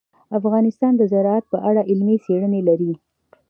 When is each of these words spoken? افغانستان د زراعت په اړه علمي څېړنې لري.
افغانستان 0.39 0.93
د 0.97 1.01
زراعت 1.11 1.45
په 1.53 1.57
اړه 1.69 1.81
علمي 1.89 2.17
څېړنې 2.25 2.61
لري. 2.67 2.91